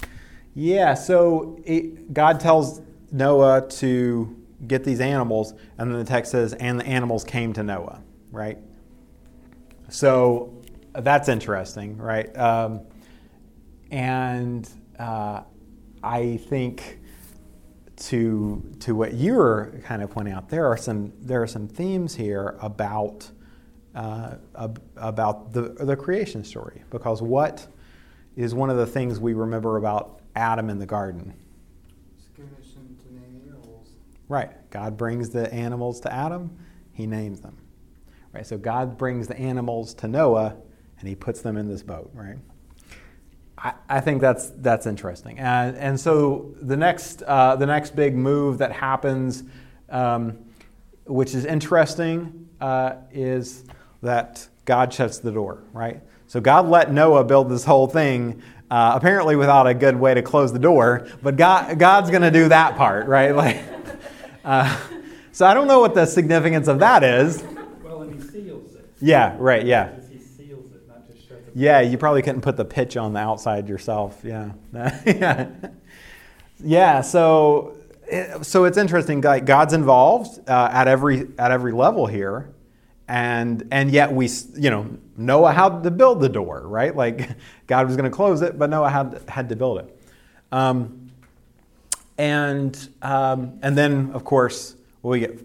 [0.00, 0.10] that's,
[0.58, 2.80] Yeah, so it, God tells
[3.12, 4.34] Noah to
[4.66, 8.56] get these animals, and then the text says, and the animals came to Noah, right?
[9.90, 10.62] So
[10.94, 12.34] that's interesting, right?
[12.38, 12.80] Um,
[13.90, 14.66] and
[14.98, 15.42] uh,
[16.02, 17.00] I think
[17.96, 21.68] to to what you were kind of pointing out, there are some there are some
[21.68, 23.30] themes here about
[23.94, 27.66] uh, ab- about the the creation story because what
[28.36, 31.32] is one of the things we remember about Adam in the garden.
[34.28, 34.70] Right.
[34.70, 36.56] God brings the animals to Adam,
[36.92, 37.56] he names them.
[38.32, 38.46] Right.
[38.46, 40.56] So God brings the animals to Noah
[40.98, 42.38] and he puts them in this boat, right?
[43.58, 45.38] I, I think that's that's interesting.
[45.38, 49.44] And and so the next uh, the next big move that happens,
[49.88, 50.38] um,
[51.06, 53.64] which is interesting, uh, is
[54.02, 56.02] that God shuts the door, right?
[56.26, 60.22] So God let Noah build this whole thing, uh, apparently without a good way to
[60.22, 61.06] close the door.
[61.22, 63.34] But God, God's going to do that part, right?
[63.36, 63.62] Like,
[64.44, 64.76] uh,
[65.32, 67.42] so I don't know what the significance of that is.
[67.82, 68.88] well, and he seals it.
[69.00, 69.64] Yeah, right.
[69.66, 71.52] Yeah, He seals it, not just shuts it.
[71.54, 71.80] yeah.
[71.80, 74.20] You probably couldn't put the pitch on the outside yourself.
[74.24, 74.52] Yeah,
[75.04, 75.48] yeah.
[76.58, 77.02] Yeah.
[77.02, 77.74] So,
[78.42, 79.20] so it's interesting.
[79.20, 82.48] Like God's involved uh, at every at every level here,
[83.08, 86.94] and and yet we you know Noah had to build the door, right?
[86.94, 87.30] Like
[87.66, 90.00] God was going to close it, but Noah had had to build it.
[90.52, 91.10] Um,
[92.18, 95.40] and um, and then of course we get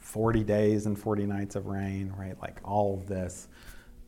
[0.00, 2.40] 40 days and 40 nights of rain, right?
[2.40, 3.48] Like all of this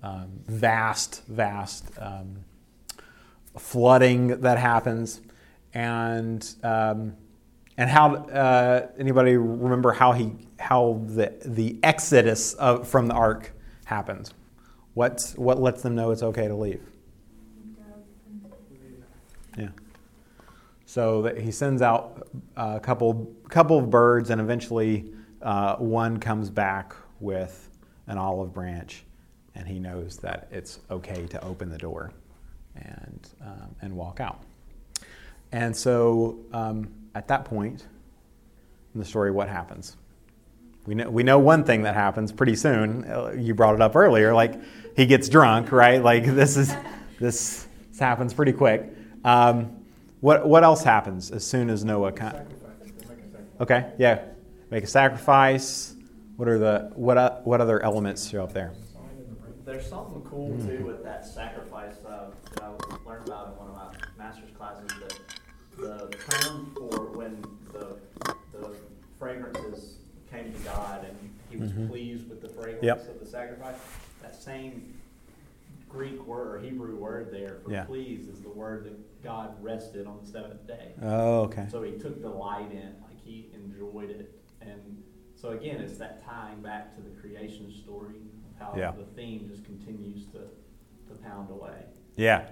[0.03, 2.37] um, vast, vast um,
[3.59, 5.21] flooding that happens,
[5.75, 7.17] and um,
[7.81, 13.53] and how uh, anybody remember how he how the the exodus of, from the ark
[13.87, 14.35] happens?
[14.93, 16.83] What what lets them know it's okay to leave?
[19.57, 19.69] Yeah.
[20.85, 26.51] So that he sends out a couple couple of birds, and eventually uh, one comes
[26.51, 27.71] back with
[28.09, 29.05] an olive branch,
[29.55, 32.13] and he knows that it's okay to open the door
[32.77, 34.43] and um, and walk out.
[35.53, 37.87] And so um, at that point
[38.95, 39.97] in the story, what happens?
[40.87, 43.05] We know, we know one thing that happens pretty soon.
[43.11, 44.55] Uh, You brought it up earlier, like
[44.97, 46.03] he gets drunk, right?
[46.03, 46.75] Like this is
[47.19, 47.67] this,
[47.99, 48.91] happens pretty quick.
[49.25, 49.77] Um,
[50.21, 52.13] what what else happens as soon as Noah?
[52.13, 52.47] Con-
[53.61, 54.23] okay, yeah,
[54.71, 55.95] make a sacrifice.
[56.37, 58.73] What are the what o- what other elements show up there?
[59.67, 62.69] There's something cool too with that sacrifice uh, that I
[63.09, 64.89] learned about in one of my master's classes.
[65.01, 65.19] That
[65.81, 67.97] the term for when the
[68.53, 68.75] the
[69.19, 69.99] fragrances
[70.31, 71.17] came to God and
[71.51, 71.89] He was Mhm.
[71.89, 73.09] pleased with the fragrance Yep.
[73.09, 73.77] of the sacrifice.
[74.23, 74.95] That same
[75.89, 77.85] Greek word or Hebrew word there for Yeah.
[77.85, 80.95] please is the word that God rested on the seventh day.
[81.03, 81.67] Oh, okay.
[81.71, 84.39] So he took delight in like he enjoyed it.
[84.61, 85.03] And
[85.35, 88.93] so again, it's that tying back to the creation story of how Yeah.
[88.93, 90.39] the theme just continues to,
[91.09, 91.87] to pound away.
[92.17, 92.51] Yeah.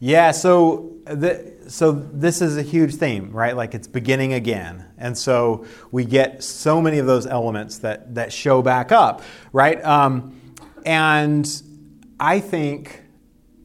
[0.00, 3.56] Yeah, so the, so this is a huge theme, right?
[3.56, 4.84] Like it's beginning again.
[4.96, 9.84] And so we get so many of those elements that, that show back up, right?
[9.84, 10.40] Um,
[10.86, 11.62] and
[12.20, 13.02] I think,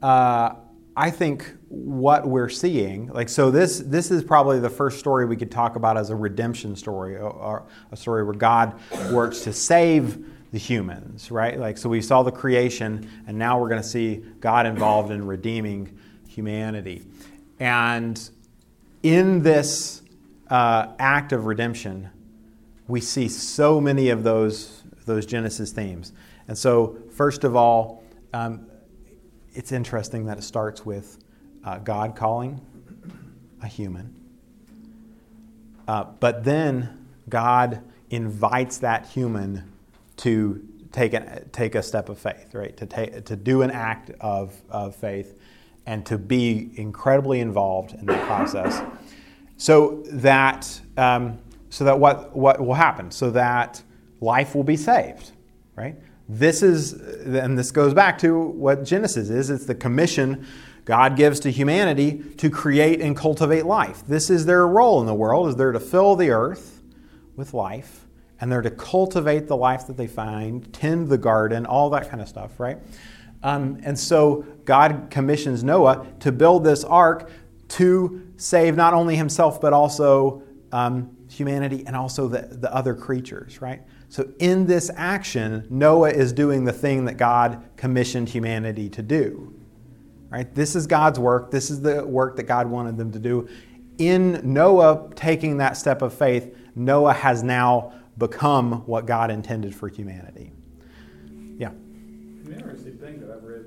[0.02, 0.56] uh,
[0.96, 5.36] I think what we're seeing, like, so this, this is probably the first story we
[5.36, 8.80] could talk about as a redemption story, or, a story where God
[9.12, 11.60] works to save the humans, right?
[11.60, 15.26] Like, so we saw the creation, and now we're going to see God involved in
[15.26, 15.98] redeeming
[16.34, 17.04] humanity.
[17.60, 18.20] And
[19.02, 20.02] in this
[20.50, 22.10] uh, act of redemption,
[22.88, 26.12] we see so many of those, those Genesis themes.
[26.48, 28.68] And so, first of all, um,
[29.54, 31.20] it's interesting that it starts with
[31.64, 32.60] uh, God calling
[33.62, 34.14] a human.
[35.88, 39.72] Uh, but then God invites that human
[40.18, 42.76] to take, an, take a step of faith, right?
[42.78, 45.40] To, take, to do an act of, of faith
[45.86, 48.82] and to be incredibly involved in the process.
[49.58, 53.12] So that, um, so that what, what will happen?
[53.12, 53.82] So that
[54.22, 55.32] life will be saved,
[55.76, 55.96] right?
[56.30, 60.48] This is, and this goes back to what Genesis is it's the commission
[60.86, 64.04] God gives to humanity to create and cultivate life.
[64.08, 66.82] This is their role in the world, is they're to fill the earth
[67.36, 68.06] with life,
[68.42, 72.22] and they're to cultivate the life that they find, tend the garden, all that kind
[72.22, 72.80] of stuff, right?
[73.44, 77.30] Um, and so God commissions Noah to build this ark
[77.70, 83.62] to save not only himself, but also um, humanity and also the, the other creatures,
[83.62, 83.82] right?
[84.10, 89.54] So in this action, Noah is doing the thing that God commissioned humanity to do.
[90.30, 90.54] Right?
[90.56, 91.52] This is God's work.
[91.52, 93.48] This is the work that God wanted them to do.
[94.00, 99.90] In Noah taking that step of faith, Noah has now become what God intended for
[99.90, 100.52] humanity.
[101.58, 101.72] Yeah.
[102.58, 103.66] Interesting thing that I've read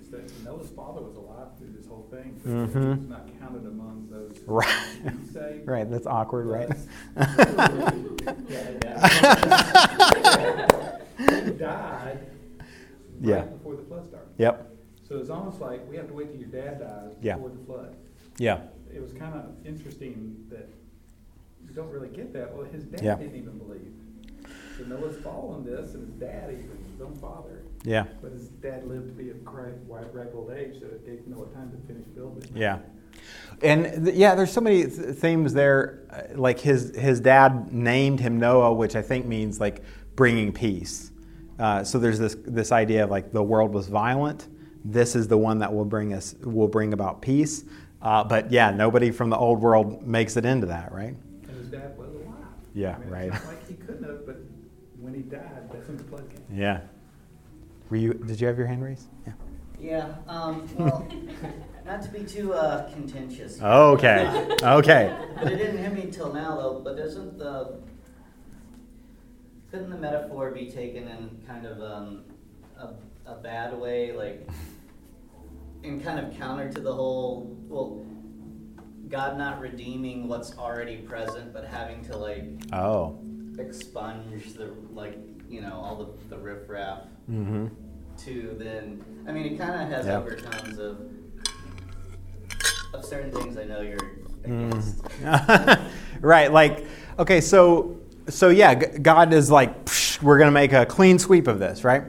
[0.00, 2.38] is that Noah's father was alive through this whole thing.
[2.44, 2.98] but Mhm.
[3.00, 4.38] He's not counted among those.
[4.46, 4.66] Right.
[5.32, 5.60] say.
[5.64, 6.70] Right, that's awkward, right?
[11.18, 12.18] He died
[13.20, 13.42] Yeah.
[13.44, 14.28] before the flood started.
[14.38, 14.70] Yep.
[15.08, 17.34] So it's almost like we have to wait till your dad dies Yeah.
[17.36, 17.96] before the flood.
[18.38, 18.62] Yeah.
[18.92, 20.68] It was kind of interesting that
[21.66, 22.54] you don't really get that.
[22.54, 23.16] Well, his dad Yeah.
[23.16, 23.63] didn't even believe.
[24.76, 27.62] So Noah's following this, and his dad, even his own father.
[27.84, 28.04] Yeah.
[28.22, 31.46] But his dad lived to be of great, ripe old age, so it gave Noah
[31.48, 32.44] time to finish building.
[32.54, 32.78] Yeah.
[33.62, 36.00] And th- yeah, there's so many th- themes there.
[36.10, 39.82] uh, Like his his dad named him Noah, which I think means like
[40.16, 41.12] bringing peace.
[41.58, 44.48] Uh, so there's this this idea of like the world was violent.
[44.84, 47.64] This is the one that will bring us will bring about peace.
[48.02, 51.14] Uh, but yeah, nobody from the old world makes it into that, right?
[51.48, 52.34] And his dad was alive.
[52.74, 53.32] Yeah, I mean, right.
[53.32, 54.36] It's not like he couldn't have, but
[55.04, 56.58] when he died, that's when the flood came.
[56.58, 56.80] Yeah.
[57.90, 58.14] Were you?
[58.14, 59.08] Did you have your hand raised?
[59.26, 59.32] Yeah.
[59.78, 61.06] Yeah, um, well,
[61.84, 63.58] not to be too uh, contentious.
[63.58, 63.68] here.
[63.68, 65.14] Okay, okay.
[65.36, 66.80] But it didn't hit me till now, though.
[66.82, 67.80] But doesn't the
[69.70, 72.24] couldn't the metaphor be taken in kind of um,
[72.78, 72.94] a,
[73.26, 74.48] a bad way, like,
[75.82, 78.06] in kind of counter to the whole well,
[79.08, 83.18] God not redeeming what's already present, but having to like Oh.
[83.58, 87.66] Expunge the like you know all the the riffraff Mm-hmm.
[88.18, 90.18] to then I mean it kind of has Yeah.
[90.18, 90.98] overtones of
[92.92, 93.98] of certain things I know you're
[94.44, 94.68] Mm.
[95.24, 95.80] against.
[96.20, 96.52] right.
[96.52, 96.86] Like,
[97.18, 97.96] okay, so
[98.28, 101.82] so yeah, God is like, "Psh, we're going to make a clean sweep of this,
[101.82, 102.02] right?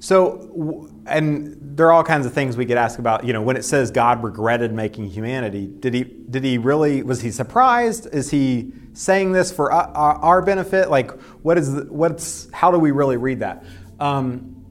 [0.00, 3.24] So, and there are all kinds of things we could ask about.
[3.24, 7.20] You know, when it says God regretted making humanity, did he did he really was
[7.20, 8.08] he surprised?
[8.12, 10.88] Is he saying this for our benefit?
[10.88, 11.10] Like,
[11.42, 13.62] what is the, what's how do we really read that?
[14.00, 14.64] Um,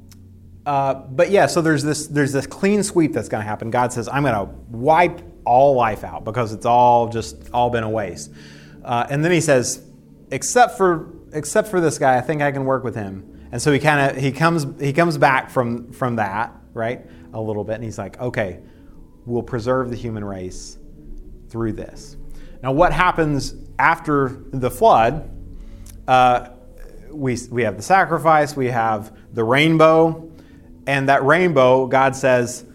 [0.65, 3.69] uh, but yeah, so there's this there's this clean sweep that's going to happen.
[3.69, 7.83] God says, "I'm going to wipe all life out because it's all just all been
[7.83, 8.31] a waste."
[8.83, 9.83] Uh, and then He says,
[10.31, 13.71] "Except for except for this guy, I think I can work with him." And so
[13.71, 17.75] he kind of he comes he comes back from from that right a little bit,
[17.75, 18.59] and he's like, "Okay,
[19.25, 20.77] we'll preserve the human race
[21.49, 22.17] through this."
[22.61, 25.29] Now, what happens after the flood?
[26.07, 26.49] Uh,
[27.11, 30.31] we, we have the sacrifice, we have the rainbow,
[30.87, 32.65] and that rainbow, God says,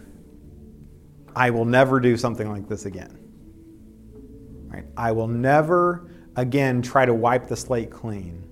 [1.35, 3.17] I will never do something like this again.
[4.67, 4.85] Right?
[4.95, 8.44] I will never again try to wipe the slate clean.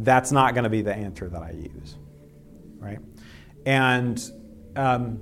[0.00, 1.96] That's not going to be the answer that I use.
[2.78, 2.98] Right?
[3.66, 4.20] And
[4.74, 5.20] um,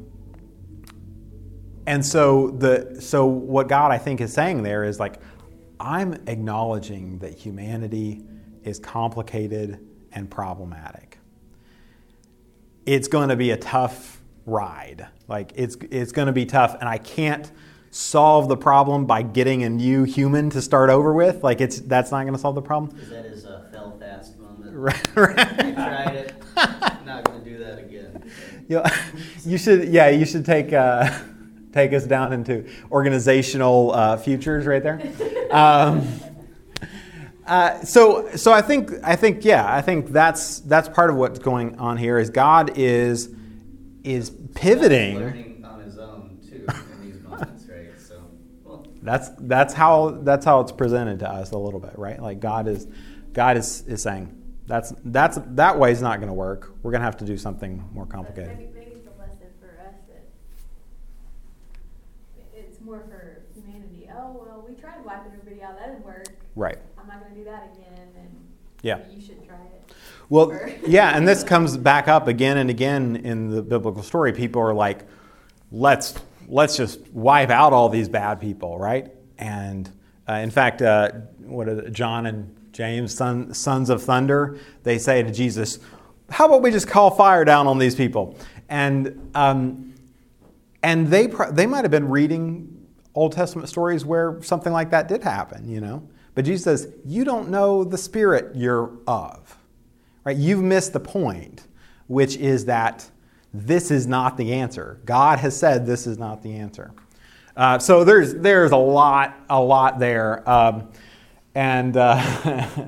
[1.86, 5.20] and so the so what God I think is saying there is like
[5.80, 8.24] I'm acknowledging that humanity
[8.62, 9.80] is complicated
[10.12, 11.18] and problematic.
[12.86, 15.08] It's going to be a tough ride.
[15.26, 17.50] Like it's it's going to be tough and I can't
[17.90, 21.42] solve the problem by getting a new human to start over with.
[21.42, 22.96] Like it's that's not going to solve the problem.
[22.98, 23.67] Is a
[24.70, 25.38] Right, right.
[25.38, 26.34] I tried it.
[27.06, 28.30] Not going to do that again.
[28.68, 28.82] You,
[29.44, 31.18] you should, yeah, you should take uh,
[31.72, 35.00] take us down into organizational uh, futures right there.
[35.50, 36.06] Um,
[37.46, 41.38] uh, so, so I think, I think, yeah, I think that's that's part of what's
[41.38, 42.18] going on here.
[42.18, 43.34] Is God is
[44.04, 45.18] is pivoting.
[45.18, 47.98] Learning on his own too in these moments, right?
[47.98, 48.22] So,
[48.64, 52.20] well, That's that's how that's how it's presented to us a little bit, right?
[52.20, 52.86] Like God is
[53.32, 54.37] God is, is saying
[54.68, 56.72] that's that's that way is not going to work.
[56.82, 58.56] We're going to have to do something more complicated.
[58.58, 60.24] Maybe, maybe it's a lesson for us that
[62.54, 64.08] it's more for humanity.
[64.14, 66.26] Oh, well, we tried wiping everybody out, that didn't work.
[66.54, 66.78] Right.
[66.98, 68.28] I'm not gonna do that again, and
[68.82, 68.98] Yeah.
[69.10, 69.92] you should try it.
[70.28, 70.52] Well,
[70.86, 74.34] yeah, and this comes back up again and again in the biblical story.
[74.34, 75.06] People are like,
[75.72, 76.14] let's
[76.46, 79.10] let's just wipe out all these bad people, right?
[79.38, 79.90] And
[80.28, 85.32] uh, in fact, uh, what John and James, son, sons of thunder, they say to
[85.32, 85.80] Jesus,
[86.30, 89.94] "How about we just call fire down on these people?" And um,
[90.84, 95.24] and they they might have been reading Old Testament stories where something like that did
[95.24, 96.08] happen, you know.
[96.36, 99.58] But Jesus says, "You don't know the spirit you're of."
[100.22, 100.36] Right?
[100.36, 101.66] You've missed the point,
[102.06, 103.10] which is that
[103.52, 105.00] this is not the answer.
[105.04, 106.92] God has said this is not the answer.
[107.56, 110.92] Uh, so there's there's a lot a lot there, um,
[111.54, 112.16] and uh,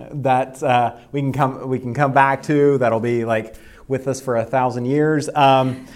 [0.13, 2.79] that uh, we can come we can come back to.
[2.79, 3.57] That'll be like
[3.89, 5.29] with us for a thousand years.
[5.35, 5.87] Um,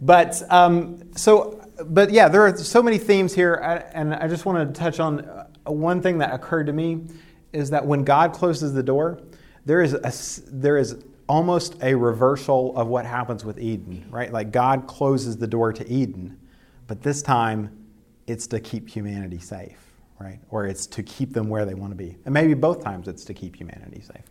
[0.00, 3.54] but um, so but yeah, there are so many themes here,
[3.94, 7.06] and I just want to touch on uh, one thing that occurred to me
[7.52, 9.20] is that when God closes the door,
[9.64, 10.96] there is a there is
[11.26, 14.32] almost a reversal of what happens with Eden, right?
[14.32, 16.38] Like God closes the door to Eden,
[16.86, 17.86] but this time
[18.26, 19.93] it's to keep humanity safe,
[20.24, 20.40] right?
[20.48, 22.16] Or it's to keep them where they want to be.
[22.24, 24.24] And maybe both times it's to keep humanity safe.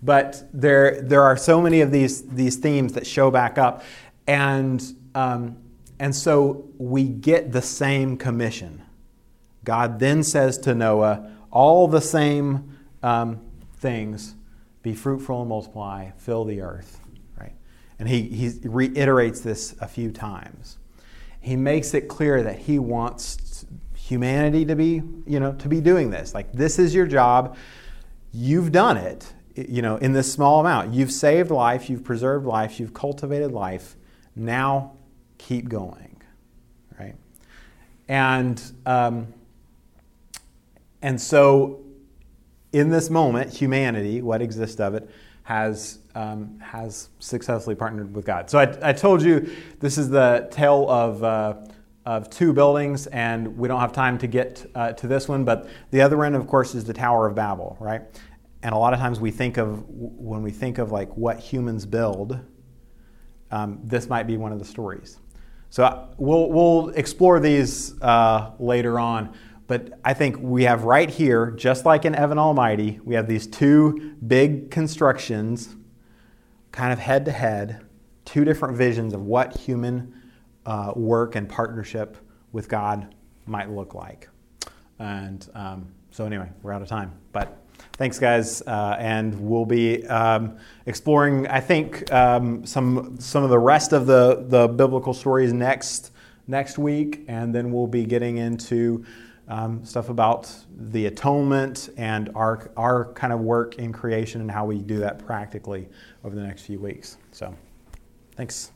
[0.00, 3.82] But there, there are so many of these, these themes that show back up.
[4.28, 4.82] And,
[5.16, 5.56] um,
[5.98, 8.82] and so we get the same commission.
[9.64, 13.40] God then says to Noah all the same um,
[13.74, 14.36] things
[14.82, 17.00] be fruitful and multiply, fill the earth,
[17.38, 17.54] right?
[17.98, 20.78] And he, he reiterates this a few times.
[21.40, 23.36] He makes it clear that he wants
[24.12, 26.34] humanity to be, you know, to be doing this.
[26.34, 27.56] Like this is your job.
[28.30, 30.92] You've done it, you know, in this small amount.
[30.92, 33.96] You've saved life, you've preserved life, you've cultivated life.
[34.36, 34.92] Now
[35.38, 36.20] keep going,
[37.00, 37.14] right?
[38.06, 39.32] And um,
[41.00, 41.80] and so,
[42.72, 45.10] in this moment, humanity, what exists of it,
[45.44, 48.50] has um, has successfully partnered with God.
[48.50, 49.50] So I, I told you
[49.80, 51.24] this is the tale of.
[51.24, 51.54] Uh,
[52.04, 55.68] of two buildings, and we don't have time to get uh, to this one, but
[55.90, 58.02] the other end, of course, is the Tower of Babel, right?
[58.62, 61.86] And a lot of times we think of, when we think of like what humans
[61.86, 62.38] build,
[63.50, 65.18] um, this might be one of the stories.
[65.70, 69.34] So uh, we'll, we'll explore these uh, later on.
[69.66, 73.46] But I think we have right here, just like in Evan Almighty, we have these
[73.46, 75.74] two big constructions,
[76.72, 77.86] kind of head to head,
[78.24, 80.21] two different visions of what human
[80.66, 82.16] uh, work and partnership
[82.52, 83.14] with God
[83.46, 84.28] might look like.
[84.98, 87.12] And um, so, anyway, we're out of time.
[87.32, 87.58] But
[87.94, 88.62] thanks, guys.
[88.62, 94.06] Uh, and we'll be um, exploring, I think, um, some, some of the rest of
[94.06, 96.12] the, the biblical stories next,
[96.46, 97.24] next week.
[97.28, 99.04] And then we'll be getting into
[99.48, 104.66] um, stuff about the atonement and our, our kind of work in creation and how
[104.66, 105.88] we do that practically
[106.24, 107.16] over the next few weeks.
[107.32, 107.54] So,
[108.36, 108.70] thanks.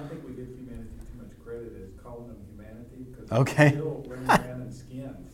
[0.00, 3.70] I think we give humanity too much credit as calling them humanity because Okay.
[3.70, 5.28] they're still running around in skins.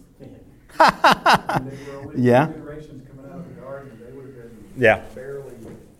[0.78, 2.46] And they were only Yeah.
[2.46, 5.00] generations coming out of the garden, they would have been Yeah.
[5.14, 5.54] barely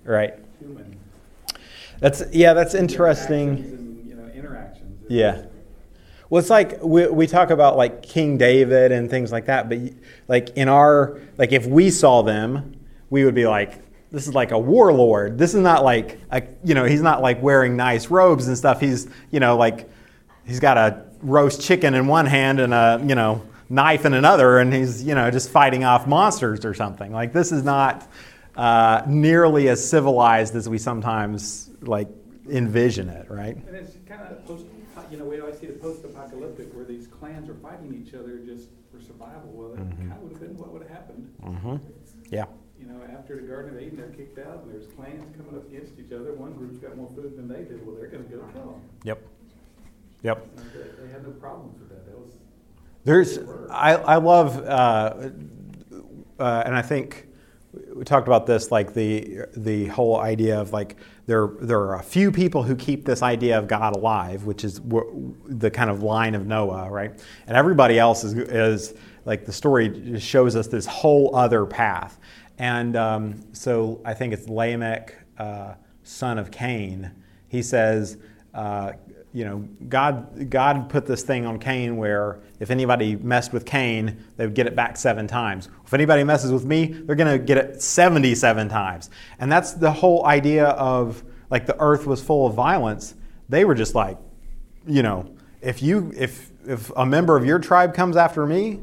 [0.05, 0.35] Right.
[0.61, 0.97] human.
[2.01, 3.49] That's yeah, that's interesting.
[3.49, 4.29] and, you know,
[5.09, 5.43] Yeah.
[6.31, 9.79] Well, it's like we, we talk about like King David and things like that, but
[10.29, 12.77] like in our like if we saw them,
[13.11, 13.81] we would be like,
[14.11, 15.39] this is like a warlord.
[15.39, 18.81] This is not like a you know he's not like wearing nice robes and stuff.
[18.81, 19.89] He's you know like
[20.47, 24.59] he's got a roast chicken in one hand and a you know knife in another,
[24.59, 27.13] and he's you know just fighting off monsters or something.
[27.13, 28.09] Like this is not
[28.57, 32.09] uh, nearly as civilized as we sometimes like
[32.51, 33.57] envision it, right?
[33.57, 34.65] And it's kind of post,
[35.11, 38.69] you know, we always see the post-apocalyptic where these clans are fighting each other just
[38.91, 39.51] for survival.
[39.53, 39.99] Well, that Mhm.
[39.99, 41.29] kind of would have been what would have happened.
[41.45, 41.77] hmm
[42.31, 42.47] Yeah.
[43.29, 46.13] After the Garden of Eden, they're kicked out, and there's clans coming up against each
[46.15, 46.33] other.
[46.33, 47.79] One group's got more food than they do.
[47.85, 48.81] Well, they're going to go kill them.
[49.05, 49.23] Yep.
[50.23, 50.57] Yep.
[50.57, 50.63] They,
[51.03, 52.07] they had no problems with that.
[52.07, 52.33] That was
[53.05, 53.39] There's,
[53.71, 55.29] I, I love, uh,
[56.41, 57.27] uh, and I think
[57.95, 62.03] we talked about this, like the the whole idea of like there there are a
[62.03, 66.03] few people who keep this idea of God alive, which is w- the kind of
[66.03, 67.11] line of Noah, right?
[67.47, 68.95] And everybody else is is
[69.27, 72.19] like the story just shows us this whole other path,
[72.59, 77.11] and um, so I think it's Lamech, uh, son of Cain.
[77.49, 78.19] He says.
[78.55, 78.93] Uh,
[79.33, 84.25] you know, God, God put this thing on Cain where if anybody messed with Cain,
[84.37, 85.69] they would get it back seven times.
[85.85, 89.11] If anybody messes with me, they're going to get it 77 times.
[89.39, 93.15] And that's the whole idea of like the earth was full of violence.
[93.49, 94.19] They were just like,
[94.87, 95.31] you know,
[95.61, 98.81] if you if if a member of your tribe comes after me,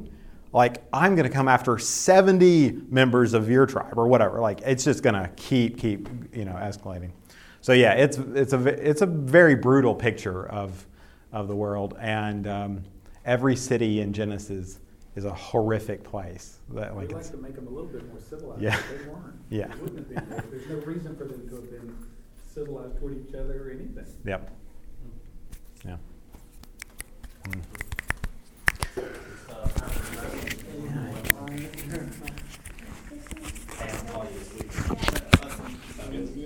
[0.55, 4.39] like I'm going to come after 70 members of your tribe or whatever.
[4.39, 7.11] Like it's just going to keep keep, you know, escalating.
[7.59, 10.85] So yeah, it's it's a it's a very brutal picture of
[11.33, 12.83] of the world, and um,
[13.25, 14.79] every city in Genesis
[15.17, 16.59] is a horrific place.
[16.69, 18.79] That, like We'd like to make them a little bit more civilized, Yeah.
[18.89, 19.35] they weren't.
[19.49, 19.67] Yeah.
[19.67, 20.43] They wouldn't have been.
[20.51, 21.97] There's no reason for them to have been
[22.53, 24.05] civilized toward each other or anything.
[24.23, 24.49] yep.
[25.85, 25.97] Yeah.
[27.43, 27.61] Mm.
[36.35, 36.44] Yeah.